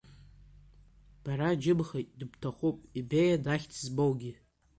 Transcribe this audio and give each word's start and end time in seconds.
Бара, 1.23 1.49
џьымхеит, 1.61 2.09
дыбҭахуп, 2.19 2.77
Ибеиан 2.99 3.45
ахьӡ 3.53 3.71
змоугьы. 3.85 4.33